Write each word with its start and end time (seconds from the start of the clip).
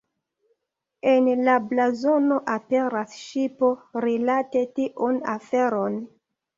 En 1.11 1.29
la 1.49 1.57
blazono 1.73 2.39
aperas 2.55 3.15
ŝipo 3.27 3.73
rilate 4.09 4.69
tiun 4.77 5.25
aferon. 5.41 6.05